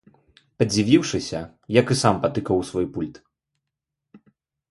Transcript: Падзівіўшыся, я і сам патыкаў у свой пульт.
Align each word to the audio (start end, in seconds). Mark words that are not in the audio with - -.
Падзівіўшыся, 0.61 1.41
я 1.79 1.83
і 1.95 1.97
сам 2.01 2.15
патыкаў 2.23 2.55
у 2.61 2.65
свой 2.69 2.87
пульт. 2.95 3.19